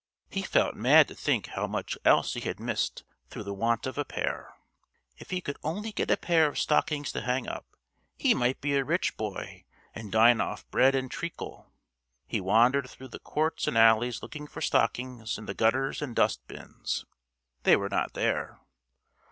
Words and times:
He 0.31 0.41
felt 0.41 0.73
mad 0.75 1.07
to 1.09 1.13
think 1.13 1.45
how 1.45 1.67
much 1.67 1.95
else 2.03 2.33
he 2.33 2.39
had 2.39 2.59
missed 2.59 3.03
through 3.29 3.43
the 3.43 3.53
want 3.53 3.85
of 3.85 3.99
a 3.99 4.03
pair. 4.03 4.55
If 5.17 5.29
he 5.29 5.41
could 5.41 5.57
only 5.63 5.91
get 5.91 6.09
a 6.09 6.17
pair 6.17 6.47
of 6.47 6.57
stockings 6.57 7.11
to 7.11 7.21
hang 7.21 7.47
up, 7.47 7.67
he 8.17 8.33
might 8.33 8.61
be 8.61 8.73
a 8.75 8.83
rich 8.83 9.15
boy 9.15 9.63
and 9.93 10.11
dine 10.11 10.41
off 10.41 10.67
bread 10.71 10.95
and 10.95 11.11
treacle. 11.11 11.71
He 12.25 12.41
wandered 12.41 12.89
through 12.89 13.09
the 13.09 13.19
courts 13.19 13.67
and 13.67 13.77
alleys 13.77 14.23
looking 14.23 14.47
for 14.47 14.59
stockings 14.59 15.37
in 15.37 15.45
the 15.45 15.53
gutters 15.53 16.01
and 16.01 16.15
dustbins. 16.15 17.05
They 17.61 17.75
were 17.75 17.89
not 17.89 18.13
there. 18.15 18.59